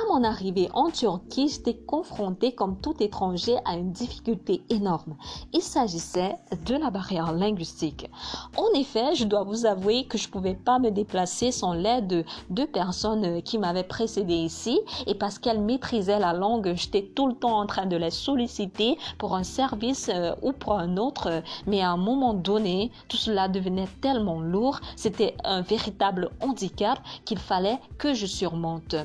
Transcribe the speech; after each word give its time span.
oh 0.00 0.06
Mon 0.18 0.24
arrivée 0.24 0.68
en 0.74 0.90
Turquie, 0.90 1.46
j'étais 1.46 1.76
confrontée 1.76 2.50
comme 2.50 2.80
tout 2.80 3.00
étranger 3.00 3.54
à 3.64 3.76
une 3.76 3.92
difficulté 3.92 4.62
énorme. 4.68 5.16
Il 5.52 5.62
s'agissait 5.62 6.34
de 6.66 6.74
la 6.74 6.90
barrière 6.90 7.32
linguistique. 7.32 8.10
En 8.56 8.66
effet, 8.76 9.14
je 9.14 9.22
dois 9.22 9.44
vous 9.44 9.64
avouer 9.64 10.06
que 10.06 10.18
je 10.18 10.28
pouvais 10.28 10.56
pas 10.56 10.80
me 10.80 10.90
déplacer 10.90 11.52
sans 11.52 11.72
l'aide 11.72 12.08
de 12.08 12.24
deux 12.50 12.66
personnes 12.66 13.42
qui 13.42 13.58
m'avaient 13.58 13.84
précédé 13.84 14.34
ici 14.34 14.80
et 15.06 15.14
parce 15.14 15.38
qu'elles 15.38 15.60
maîtrisaient 15.60 16.18
la 16.18 16.32
langue, 16.32 16.72
j'étais 16.74 17.12
tout 17.14 17.28
le 17.28 17.34
temps 17.34 17.60
en 17.60 17.66
train 17.66 17.86
de 17.86 17.96
les 17.96 18.10
solliciter 18.10 18.98
pour 19.18 19.36
un 19.36 19.44
service 19.44 20.10
euh, 20.12 20.34
ou 20.42 20.50
pour 20.50 20.80
un 20.80 20.96
autre. 20.96 21.44
Mais 21.68 21.80
à 21.80 21.92
un 21.92 21.96
moment 21.96 22.34
donné, 22.34 22.90
tout 23.06 23.16
cela 23.16 23.46
devenait 23.46 23.88
tellement 24.00 24.40
lourd, 24.40 24.80
c'était 24.96 25.36
un 25.44 25.60
véritable 25.60 26.30
handicap 26.40 26.98
qu'il 27.24 27.38
fallait 27.38 27.78
que 27.98 28.14
je 28.14 28.26
surmonte. 28.26 28.96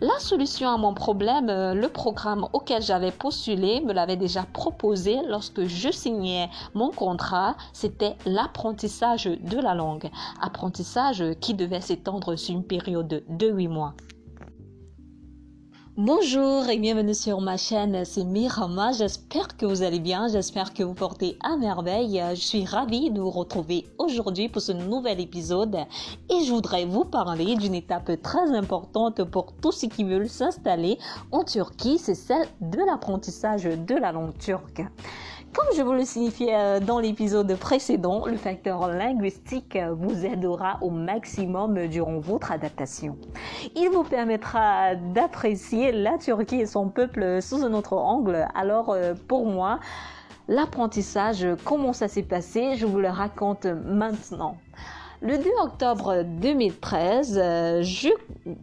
La 0.00 0.16
solution 0.20 0.37
à 0.40 0.76
mon 0.76 0.94
problème, 0.94 1.48
euh, 1.50 1.74
le 1.74 1.88
programme 1.88 2.46
auquel 2.52 2.80
j'avais 2.80 3.10
postulé 3.10 3.80
me 3.80 3.92
l'avait 3.92 4.16
déjà 4.16 4.44
proposé 4.44 5.18
lorsque 5.28 5.66
je 5.66 5.90
signais 5.90 6.48
mon 6.74 6.90
contrat, 6.90 7.56
c'était 7.72 8.16
l'apprentissage 8.24 9.24
de 9.24 9.58
la 9.58 9.74
langue. 9.74 10.10
Apprentissage 10.40 11.24
qui 11.40 11.54
devait 11.54 11.80
s'étendre 11.80 12.36
sur 12.36 12.54
une 12.54 12.64
période 12.64 13.24
de 13.28 13.48
8 13.48 13.68
mois. 13.68 13.94
Bonjour 16.00 16.68
et 16.68 16.78
bienvenue 16.78 17.12
sur 17.12 17.40
ma 17.40 17.56
chaîne, 17.56 18.04
c'est 18.04 18.22
Mirama, 18.22 18.92
j'espère 18.92 19.56
que 19.56 19.66
vous 19.66 19.82
allez 19.82 19.98
bien, 19.98 20.28
j'espère 20.28 20.72
que 20.72 20.84
vous 20.84 20.94
portez 20.94 21.36
à 21.42 21.56
merveille. 21.56 22.22
Je 22.36 22.40
suis 22.40 22.64
ravie 22.64 23.10
de 23.10 23.20
vous 23.20 23.32
retrouver 23.32 23.84
aujourd'hui 23.98 24.48
pour 24.48 24.62
ce 24.62 24.70
nouvel 24.70 25.18
épisode 25.18 25.74
et 26.30 26.44
je 26.44 26.52
voudrais 26.52 26.84
vous 26.84 27.04
parler 27.04 27.56
d'une 27.56 27.74
étape 27.74 28.12
très 28.22 28.56
importante 28.56 29.24
pour 29.24 29.52
tous 29.60 29.72
ceux 29.72 29.88
qui 29.88 30.04
veulent 30.04 30.28
s'installer 30.28 30.98
en 31.32 31.42
Turquie, 31.42 31.98
c'est 31.98 32.14
celle 32.14 32.46
de 32.60 32.78
l'apprentissage 32.78 33.64
de 33.64 33.96
la 33.96 34.12
langue 34.12 34.38
turque. 34.38 34.84
Comme 35.54 35.66
je 35.74 35.82
vous 35.82 35.94
le 35.94 36.04
signifiais 36.04 36.54
euh, 36.54 36.80
dans 36.80 37.00
l'épisode 37.00 37.56
précédent, 37.56 38.26
le 38.26 38.36
facteur 38.36 38.86
linguistique 38.88 39.76
euh, 39.76 39.94
vous 39.94 40.26
aidera 40.26 40.78
au 40.82 40.90
maximum 40.90 41.86
durant 41.88 42.18
votre 42.18 42.52
adaptation. 42.52 43.16
Il 43.74 43.88
vous 43.88 44.02
permettra 44.02 44.94
d'apprécier 44.94 45.90
la 45.92 46.18
Turquie 46.18 46.60
et 46.60 46.66
son 46.66 46.88
peuple 46.90 47.40
sous 47.40 47.64
un 47.64 47.72
autre 47.72 47.94
angle. 47.94 48.46
Alors 48.54 48.90
euh, 48.90 49.14
pour 49.26 49.46
moi, 49.46 49.80
l'apprentissage, 50.48 51.46
comment 51.64 51.94
ça 51.94 52.08
s'est 52.08 52.22
passé, 52.22 52.74
je 52.76 52.84
vous 52.84 52.98
le 52.98 53.08
raconte 53.08 53.66
maintenant. 53.66 54.58
Le 55.20 55.36
2 55.36 55.50
octobre 55.60 56.22
2013, 56.22 57.40
euh, 57.42 57.82
je 57.82 58.08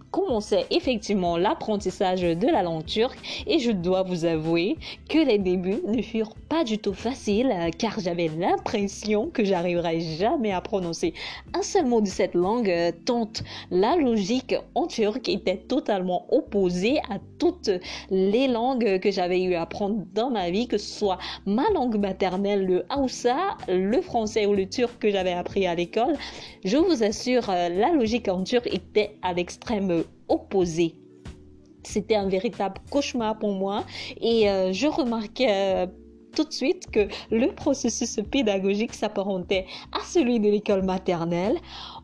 commençais 0.09 0.66
effectivement 0.72 1.36
l'apprentissage 1.36 2.22
de 2.22 2.48
la 2.48 2.64
langue 2.64 2.86
turque 2.86 3.44
et 3.45 3.59
je 3.59 3.72
dois 3.72 4.03
vous 4.03 4.23
avouer 4.23 4.78
que 5.09 5.17
les 5.17 5.38
débuts 5.38 5.81
ne 5.86 6.02
furent 6.02 6.36
pas 6.48 6.64
du 6.64 6.78
tout 6.78 6.94
faciles 6.94 7.52
euh, 7.53 7.72
car 7.78 8.00
j'avais 8.00 8.30
l'impression 8.30 9.30
que 9.31 9.44
j'arriverais 9.44 10.00
jamais 10.00 10.53
à 10.53 10.61
prononcer 10.61 11.14
un 11.53 11.61
seul 11.61 11.88
mot 11.88 12.00
de 12.00 12.08
cette 12.08 12.36
langue 12.36 12.70
euh, 12.70 12.92
tant 13.03 13.30
la 13.70 13.98
logique 13.98 14.56
en 14.76 14.88
turc 14.88 15.28
était 15.28 15.58
totalement 15.58 16.26
opposée 16.33 17.00
à 17.09 17.20
toutes 17.38 17.70
les 18.09 18.48
langues 18.48 19.00
que 19.02 19.11
j'avais 19.11 19.42
eu 19.42 19.56
à 19.56 19.64
apprendre 19.64 20.06
dans 20.14 20.30
ma 20.30 20.50
vie, 20.52 20.67
que 20.67 20.78
ce 20.78 21.00
soit 21.00 21.17
ma 21.45 21.70
langue 21.72 21.98
maternelle, 21.98 22.66
le 22.66 22.86
Hausa, 22.95 23.58
le 23.67 24.02
français 24.02 24.45
ou 24.45 24.53
le 24.53 24.70
turc 24.70 25.00
que 25.00 25.09
j'avais 25.09 25.33
appris 25.33 25.67
à 25.67 25.76
l'école. 25.76 26.16
Je 26.63 26.77
vous 26.77 27.03
assure, 27.03 27.49
euh, 27.49 27.69
la 27.69 27.91
logique 27.91 28.27
en 28.27 28.43
turc 28.43 28.67
était 28.71 29.17
à 29.21 29.33
l'extrême 29.33 30.03
opposé. 30.27 30.95
C'était 31.85 32.15
un 32.15 32.27
véritable 32.27 32.81
cauchemar 32.89 33.37
pour 33.37 33.53
moi 33.53 33.83
et 34.19 34.49
euh, 34.49 34.73
je 34.73 34.87
remarquais 34.87 35.49
euh, 35.49 35.87
tout 36.35 36.43
de 36.43 36.52
suite 36.52 36.89
que 36.91 37.07
le 37.31 37.53
processus 37.53 38.19
pédagogique 38.31 38.93
s'apparentait 38.93 39.67
à 39.93 40.03
celui 40.03 40.39
de 40.39 40.49
l'école 40.49 40.83
maternelle. 40.83 41.58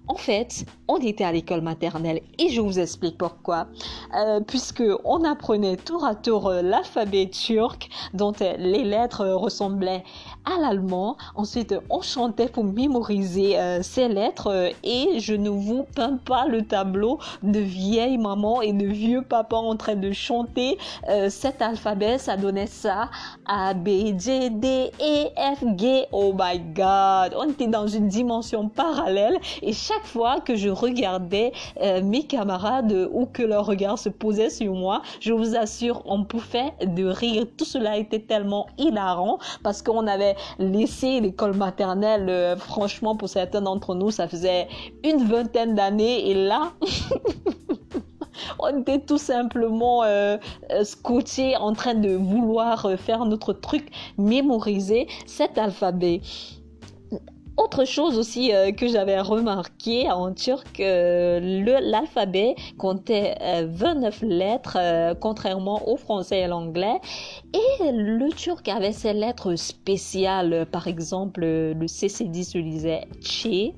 En 0.07 0.15
fait, 0.15 0.65
on 0.87 0.97
était 0.97 1.23
à 1.23 1.31
l'école 1.31 1.61
maternelle 1.61 2.21
et 2.37 2.49
je 2.49 2.61
vous 2.61 2.79
explique 2.79 3.17
pourquoi. 3.17 3.67
Euh, 4.15 4.39
puisque 4.39 4.83
on 5.03 5.23
apprenait 5.23 5.77
tour 5.77 6.05
à 6.05 6.15
tour 6.15 6.49
l'alphabet 6.49 7.29
turc 7.29 7.89
dont 8.13 8.33
les 8.39 8.83
lettres 8.83 9.25
ressemblaient 9.27 10.03
à 10.45 10.59
l'allemand. 10.59 11.17
Ensuite, 11.35 11.75
on 11.89 12.01
chantait 12.01 12.47
pour 12.47 12.63
mémoriser 12.63 13.57
ces 13.81 14.07
lettres 14.07 14.71
et 14.83 15.19
je 15.19 15.33
ne 15.33 15.49
vous 15.49 15.85
peins 15.95 16.17
pas 16.17 16.45
le 16.45 16.63
tableau 16.63 17.19
de 17.43 17.59
vieille 17.59 18.17
maman 18.17 18.61
et 18.61 18.73
de 18.73 18.85
vieux 18.85 19.21
papa 19.21 19.55
en 19.55 19.75
train 19.75 19.95
de 19.95 20.11
chanter 20.11 20.77
cet 21.29 21.61
alphabet. 21.61 22.17
Ça 22.17 22.37
donnait 22.37 22.67
ça 22.67 23.09
A, 23.45 23.73
B, 23.73 24.17
G, 24.17 24.49
D, 24.49 24.91
E, 24.99 25.27
F, 25.55 25.63
G. 25.77 26.05
Oh 26.11 26.33
my 26.37 26.59
god! 26.59 27.35
On 27.37 27.49
était 27.49 27.67
dans 27.67 27.87
une 27.87 28.07
dimension 28.07 28.69
parallèle 28.69 29.37
et 29.61 29.73
chaque 29.73 30.05
fois 30.05 30.39
que 30.39 30.55
je 30.55 30.69
regardais 30.69 31.51
euh, 31.81 32.01
mes 32.01 32.23
camarades 32.23 33.09
ou 33.11 33.25
que 33.25 33.43
leur 33.43 33.65
regard 33.65 33.97
se 33.97 34.09
posait 34.09 34.49
sur 34.49 34.73
moi, 34.73 35.01
je 35.19 35.33
vous 35.33 35.55
assure, 35.55 36.01
on 36.05 36.23
pouvait 36.23 36.73
de 36.81 37.05
rire. 37.05 37.45
Tout 37.57 37.65
cela 37.65 37.97
était 37.97 38.19
tellement 38.19 38.67
hilarant 38.77 39.39
parce 39.63 39.81
qu'on 39.81 40.07
avait 40.07 40.30
laissé 40.59 41.19
l'école 41.19 41.55
maternelle, 41.55 42.29
euh, 42.29 42.55
franchement, 42.55 43.15
pour 43.15 43.29
certains 43.29 43.61
d'entre 43.61 43.95
nous, 43.95 44.11
ça 44.11 44.27
faisait 44.27 44.67
une 45.03 45.23
vingtaine 45.25 45.75
d'années 45.75 46.29
et 46.29 46.33
là... 46.33 46.73
on 48.59 48.79
était 48.79 48.99
tout 48.99 49.17
simplement 49.17 50.03
euh, 50.03 50.37
euh 50.71 50.83
en 51.59 51.73
train 51.73 51.93
de 51.93 52.15
vouloir 52.15 52.87
faire 52.97 53.25
notre 53.25 53.53
truc, 53.53 53.91
mémoriser 54.17 55.07
cet 55.25 55.57
alphabet. 55.57 56.21
Autre 57.71 57.85
chose 57.85 58.17
aussi 58.17 58.53
euh, 58.53 58.73
que 58.73 58.85
j'avais 58.89 59.21
remarqué 59.21 60.11
en 60.11 60.33
turc, 60.33 60.81
euh, 60.81 61.39
l'alphabet 61.79 62.53
comptait 62.77 63.37
29 63.65 64.23
euh, 64.23 64.27
lettres, 64.27 64.77
contrairement 65.21 65.87
au 65.89 65.95
français 65.95 66.41
et 66.41 66.47
l'anglais. 66.47 66.99
Et 67.53 67.93
le 67.93 68.27
turc 68.33 68.67
avait 68.67 68.91
ses 68.91 69.13
lettres 69.13 69.55
spéciales. 69.55 70.65
Par 70.69 70.87
exemple, 70.87 71.45
le 71.45 71.87
CCD 71.87 72.43
se 72.43 72.57
lisait 72.57 73.07
Che. 73.21 73.71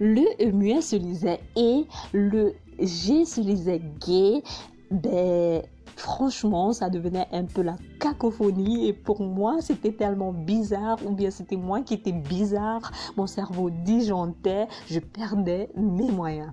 Le 0.00 0.24
E 0.44 0.50
muet 0.50 0.80
se 0.80 0.96
lisait 0.96 1.38
E. 1.56 1.84
Le 2.12 2.54
G 2.80 3.26
se 3.26 3.40
lisait 3.40 3.80
G. 4.04 4.42
Ben, 4.90 5.62
franchement, 5.96 6.72
ça 6.72 6.90
devenait 6.90 7.28
un 7.30 7.44
peu 7.44 7.62
la 7.62 7.76
cacophonie 8.00 8.88
et 8.88 8.92
pour 8.92 9.22
moi, 9.22 9.58
c'était 9.60 9.92
tellement 9.92 10.32
bizarre 10.32 10.98
ou 11.06 11.12
bien 11.12 11.30
c'était 11.30 11.56
moi 11.56 11.82
qui 11.82 11.94
étais 11.94 12.12
bizarre. 12.12 12.90
Mon 13.16 13.28
cerveau 13.28 13.70
disjonctait, 13.70 14.66
je 14.88 14.98
perdais 14.98 15.68
mes 15.76 16.10
moyens. 16.10 16.52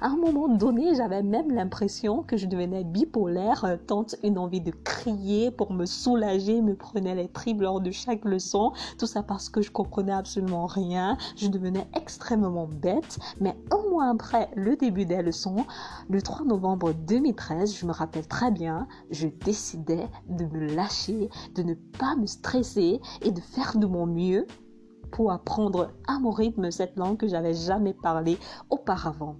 À 0.00 0.06
un 0.08 0.16
moment 0.16 0.48
donné, 0.48 0.94
j'avais 0.94 1.22
même 1.22 1.50
l'impression 1.50 2.22
que 2.22 2.36
je 2.36 2.46
devenais 2.46 2.84
bipolaire, 2.84 3.64
euh, 3.64 3.76
tant 3.76 4.06
une 4.22 4.38
envie 4.38 4.60
de 4.60 4.70
crier 4.70 5.50
pour 5.50 5.72
me 5.72 5.86
soulager 5.86 6.62
me 6.62 6.74
prenait 6.74 7.14
les 7.14 7.28
tripes 7.28 7.60
lors 7.60 7.80
de 7.80 7.90
chaque 7.90 8.24
leçon. 8.24 8.72
Tout 8.98 9.06
ça 9.06 9.22
parce 9.22 9.48
que 9.48 9.62
je 9.62 9.70
comprenais 9.70 10.12
absolument 10.12 10.66
rien. 10.66 11.16
Je 11.36 11.48
devenais 11.48 11.86
extrêmement 11.96 12.66
bête. 12.66 13.18
Mais 13.40 13.56
un 13.70 13.90
mois 13.90 14.08
après 14.08 14.50
le 14.54 14.76
début 14.76 15.04
des 15.04 15.22
leçons, 15.22 15.64
le 16.08 16.22
3 16.22 16.46
novembre 16.46 16.92
2013, 16.92 17.76
je 17.76 17.86
me 17.86 17.92
rappelle 17.92 18.26
très 18.26 18.50
bien, 18.50 18.86
je 19.10 19.28
décidais 19.28 20.08
de 20.28 20.44
me 20.44 20.74
lâcher, 20.74 21.28
de 21.54 21.62
ne 21.62 21.74
pas 21.74 22.16
me 22.16 22.26
stresser 22.26 23.00
et 23.22 23.30
de 23.30 23.40
faire 23.40 23.76
de 23.76 23.86
mon 23.86 24.06
mieux 24.06 24.46
pour 25.10 25.32
apprendre 25.32 25.90
à 26.06 26.18
mon 26.18 26.30
rythme 26.30 26.70
cette 26.70 26.96
langue 26.96 27.16
que 27.16 27.28
j'avais 27.28 27.54
jamais 27.54 27.94
parlé 27.94 28.38
auparavant. 28.70 29.36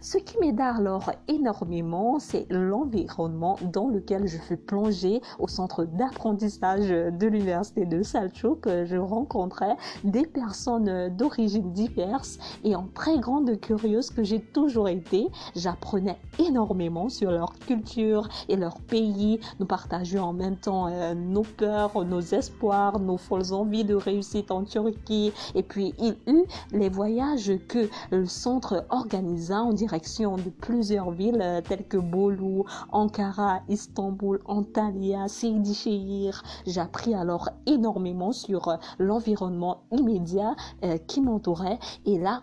Ce 0.00 0.18
qui 0.18 0.38
m'aida 0.38 0.74
alors 0.74 1.10
énormément, 1.28 2.18
c'est 2.18 2.46
l'environnement 2.50 3.56
dans 3.72 3.88
lequel 3.88 4.26
je 4.26 4.36
fus 4.36 4.58
plongée 4.58 5.22
au 5.38 5.48
centre 5.48 5.84
d'apprentissage 5.84 6.88
de 6.88 7.26
l'université 7.26 7.86
de 7.86 8.02
Salchuk. 8.02 8.66
Je 8.66 8.96
rencontrais 8.96 9.76
des 10.04 10.26
personnes 10.26 11.08
d'origine 11.16 11.72
diverses 11.72 12.38
et 12.64 12.76
en 12.76 12.86
très 12.94 13.18
grande 13.18 13.58
curieuse 13.60 14.10
que 14.10 14.22
j'ai 14.22 14.40
toujours 14.40 14.88
été. 14.88 15.28
J'apprenais 15.56 16.18
énormément 16.38 17.08
sur 17.08 17.30
leur 17.30 17.54
culture 17.54 18.28
et 18.48 18.56
leur 18.56 18.80
pays. 18.80 19.40
Nous 19.58 19.66
partagions 19.66 20.24
en 20.24 20.32
même 20.32 20.56
temps 20.56 20.88
euh, 20.88 21.14
nos 21.14 21.42
peurs, 21.42 22.04
nos 22.04 22.20
espoirs, 22.20 22.98
nos 22.98 23.16
folles 23.16 23.52
envies 23.52 23.84
de 23.84 23.94
réussite 23.94 24.50
en 24.50 24.64
Turquie. 24.64 25.13
Et 25.54 25.62
puis 25.62 25.94
il 25.98 26.16
eut 26.26 26.44
les 26.72 26.88
voyages 26.88 27.52
que 27.68 27.88
le 28.10 28.26
centre 28.26 28.84
organisa 28.90 29.60
en 29.60 29.72
direction 29.72 30.36
de 30.36 30.50
plusieurs 30.50 31.10
villes 31.10 31.40
euh, 31.42 31.60
telles 31.60 31.86
que 31.86 31.96
Bolu, 31.96 32.62
Ankara, 32.92 33.60
Istanbul, 33.68 34.40
Antalya, 34.46 35.28
Seydi 35.28 36.30
J'appris 36.66 37.14
alors 37.14 37.50
énormément 37.66 38.32
sur 38.32 38.68
euh, 38.68 38.76
l'environnement 38.98 39.82
immédiat 39.92 40.54
euh, 40.84 40.98
qui 41.06 41.20
m'entourait. 41.20 41.78
Et 42.06 42.18
là, 42.18 42.42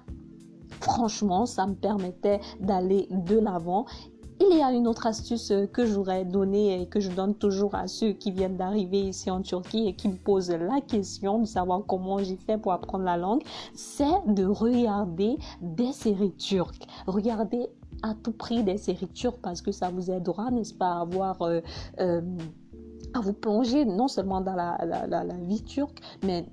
franchement, 0.82 1.46
ça 1.46 1.68
me 1.68 1.76
permettait 1.76 2.40
d'aller 2.60 3.08
de 3.12 3.38
l'avant 3.38 3.86
Il 4.44 4.58
y 4.58 4.64
a 4.64 4.72
une 4.72 4.88
autre 4.88 5.06
astuce 5.06 5.54
que 5.72 5.86
j'aurais 5.86 6.26
donnée 6.26 6.82
et 6.82 6.88
que 6.88 7.00
je 7.00 7.12
donne 7.12 7.36
toujours 7.36 7.76
à 7.76 7.88
ceux 7.88 8.14
qui 8.14 8.32
viennent 8.32 8.58
d'arriver 8.58 9.02
ici 9.02 9.30
en 9.30 9.44
Turquie 9.44 9.88
et 9.88 9.94
qui 9.94 10.08
me 10.10 10.16
posent 10.16 10.50
la 10.50 10.82
question 10.82 11.40
de 11.40 11.46
savoir 11.46 11.84
comment 11.88 12.18
j'ai 12.18 12.38
fait 12.38 12.58
pour 12.58 12.72
apprendre 12.72 13.04
la 13.04 13.18
langue, 13.18 13.44
c'est 13.76 14.06
de 14.26 14.44
regarder 14.46 15.38
des 15.62 15.92
séries 15.92 16.34
turques. 16.34 16.88
Regardez 17.06 17.68
à 18.02 18.16
tout 18.16 18.32
prix 18.32 18.64
des 18.64 18.78
séries 18.78 19.10
turques 19.10 19.42
parce 19.44 19.62
que 19.62 19.72
ça 19.72 19.90
vous 19.90 20.10
aidera, 20.10 20.50
n'est-ce 20.50 20.74
pas, 20.74 20.94
à 20.94 21.02
avoir... 21.02 21.44
Euh, 21.44 21.62
euh, 22.00 22.22
à 23.14 23.20
vous 23.20 23.34
plonger 23.34 23.86
non 23.86 24.08
seulement 24.08 24.42
dans 24.42 24.56
la, 24.56 24.78
la, 24.86 25.24
vie 25.44 25.64
turque, 25.64 26.00
mais 26.24 26.46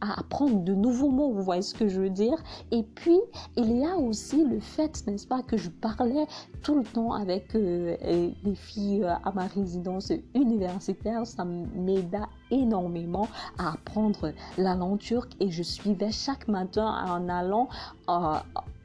à 0.00 0.20
apprendre 0.20 0.62
de 0.62 0.74
nouveaux 0.74 1.10
mots, 1.10 1.32
vous 1.32 1.42
voyez 1.42 1.62
ce 1.62 1.74
que 1.74 1.88
je 1.88 2.00
veux 2.00 2.10
dire. 2.10 2.36
Et 2.70 2.82
puis, 2.82 3.18
il 3.56 3.78
y 3.78 3.84
a 3.84 3.96
aussi 3.96 4.44
le 4.44 4.60
fait, 4.60 5.06
n'est-ce 5.06 5.26
pas, 5.26 5.42
que 5.42 5.56
je 5.56 5.70
parlais 5.70 6.26
tout 6.62 6.76
le 6.76 6.84
temps 6.84 7.12
avec 7.12 7.54
euh, 7.54 7.96
les 8.44 8.54
filles 8.54 9.04
euh, 9.04 9.14
à 9.24 9.32
ma 9.32 9.46
résidence 9.46 10.12
universitaire, 10.34 11.26
ça 11.26 11.44
m'aida 11.44 12.28
énormément 12.50 13.28
à 13.58 13.72
apprendre 13.72 14.32
la 14.56 14.74
langue 14.74 14.98
turque 14.98 15.32
et 15.40 15.50
je 15.50 15.62
suivais 15.62 16.10
chaque 16.10 16.48
matin 16.48 16.86
en 17.08 17.28
allant 17.28 17.68
euh, 18.08 18.34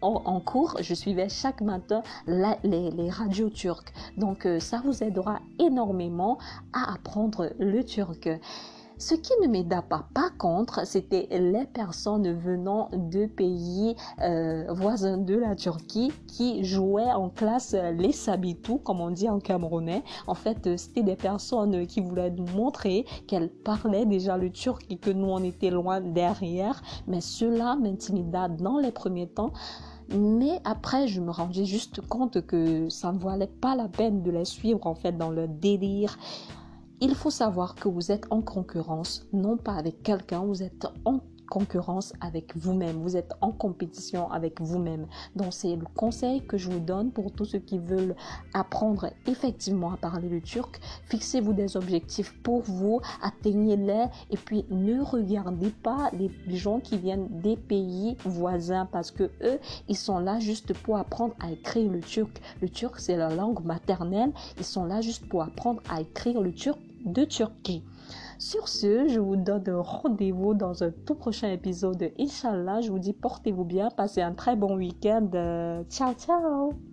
en, 0.04 0.40
cours, 0.40 0.78
je 0.82 0.94
suivais 0.94 1.30
chaque 1.30 1.62
matin 1.62 2.04
les, 2.28 3.10
radios 3.10 3.50
turques. 3.50 3.94
Donc 4.18 4.48
ça 4.60 4.82
vous 4.84 5.04
aidera 5.04 5.40
énormément 5.60 6.38
à 6.74 6.94
apprendre 6.94 7.50
le 7.60 7.84
turc. 7.84 8.30
Ce 9.06 9.16
qui 9.16 9.34
ne 9.42 9.48
m'aida 9.48 9.82
pas, 9.82 10.06
par 10.14 10.38
contre, 10.38 10.88
c'était 10.88 11.28
les 11.32 11.66
personnes 11.66 12.32
venant 12.40 12.90
de 12.94 13.26
pays 13.26 13.98
euh, 14.22 14.66
voisins 14.70 15.18
de 15.18 15.36
la 15.36 15.56
Turquie 15.56 16.14
qui 16.28 16.64
jouaient 16.64 17.12
en 17.12 17.30
classe 17.30 17.76
les 17.98 18.14
sabitou, 18.14 18.78
comme 18.78 19.02
on 19.02 19.10
dit 19.10 19.28
en 19.28 19.40
camerounais. 19.40 20.04
En 20.26 20.36
fait, 20.36 20.78
c'était 20.78 21.04
des 21.04 21.18
personnes 21.18 21.86
qui 21.86 22.00
voulaient 22.00 22.32
nous 22.32 22.48
montrer 22.56 23.06
qu'elles 23.28 23.50
parlaient 23.50 24.06
déjà 24.06 24.38
le 24.38 24.52
turc 24.52 24.86
et 24.90 24.98
que 24.98 25.10
nous, 25.10 25.28
on 25.28 25.44
était 25.44 25.72
loin 25.72 26.00
derrière. 26.00 26.82
Mais 27.06 27.20
cela 27.20 27.76
m'intimida 27.76 28.48
dans 28.48 28.78
les 28.78 28.92
premiers 28.92 29.28
temps. 29.28 29.52
Mais 30.10 30.60
après, 30.64 31.08
je 31.08 31.22
me 31.22 31.32
rendais 31.32 31.66
juste 31.66 32.02
compte 32.02 32.46
que 32.46 32.90
ça 32.90 33.12
ne 33.12 33.20
valait 33.20 33.48
pas 33.48 33.76
la 33.76 33.88
peine 33.88 34.22
de 34.24 34.32
les 34.32 34.46
suivre 34.46 34.86
en 34.86 34.96
fait 34.96 35.18
dans 35.18 35.30
le 35.30 35.48
délire. 35.48 36.18
Il 37.02 37.16
faut 37.16 37.30
savoir 37.32 37.76
que 37.76 37.88
vous 37.88 38.12
êtes 38.12 38.26
en 38.30 38.42
concurrence, 38.42 39.26
non 39.34 39.58
pas 39.58 39.74
avec 39.74 40.04
quelqu'un, 40.04 40.46
vous 40.46 40.64
êtes 40.64 40.88
en 41.06 41.20
concurrence 41.54 42.14
avec 42.20 42.58
vous-même, 42.58 42.96
vous 42.96 43.16
êtes 43.16 43.34
en 43.42 43.52
compétition 43.52 44.32
avec 44.32 44.60
vous-même. 44.60 45.06
Donc 45.36 45.54
c'est 45.54 45.76
le 45.76 45.86
conseil 45.96 46.42
que 46.42 46.58
je 46.58 46.68
vous 46.68 46.80
donne 46.80 47.12
pour 47.12 47.32
tous 47.32 47.46
ceux 47.46 47.60
qui 47.60 47.78
veulent 47.78 48.16
apprendre 48.56 49.12
effectivement 49.28 49.94
à 49.94 49.98
parler 49.98 50.30
le 50.30 50.42
turc. 50.42 50.80
Fixez-vous 51.06 51.54
des 51.54 51.78
objectifs 51.78 52.34
pour 52.42 52.64
vous, 52.64 53.02
atteignez-les 53.22 54.06
et 54.32 54.38
puis 54.38 54.66
ne 54.72 55.00
regardez 55.00 55.70
pas 55.70 56.10
les 56.18 56.32
gens 56.58 56.80
qui 56.80 56.98
viennent 56.98 57.28
des 57.30 57.56
pays 57.56 58.18
voisins 58.26 58.88
parce 58.92 59.12
que 59.12 59.30
eux, 59.44 59.60
ils 59.88 59.96
sont 59.96 60.18
là 60.18 60.40
juste 60.40 60.74
pour 60.74 60.98
apprendre 60.98 61.36
à 61.40 61.52
écrire 61.52 61.92
le 61.92 62.00
turc. 62.00 62.42
Le 62.64 62.70
turc, 62.70 62.96
c'est 62.98 63.16
la 63.16 63.30
langue 63.30 63.64
maternelle. 63.64 64.32
Ils 64.58 64.66
sont 64.66 64.86
là 64.86 65.02
juste 65.02 65.30
pour 65.30 65.44
apprendre 65.44 65.84
à 65.88 66.02
écrire 66.02 66.42
le 66.42 66.52
turc 66.52 66.80
de 67.06 67.26
Turquie. 67.26 67.84
Sur 68.40 68.68
ce, 68.68 69.08
je 69.08 69.20
vous 69.20 69.36
donne 69.36 69.70
rendez-vous 69.70 70.54
dans 70.54 70.84
un 70.84 70.92
tout 71.06 71.16
prochain 71.16 71.52
épisode. 71.52 72.12
Inch'Allah, 72.20 72.82
je 72.82 72.92
vous 72.92 73.00
dis 73.00 73.14
portez-vous 73.14 73.66
bien, 73.66 73.90
passez 73.90 74.22
un 74.22 74.34
très 74.34 74.56
bon 74.56 74.76
week-end. 74.76 75.84
Ciao, 75.90 76.14
ciao 76.14 76.93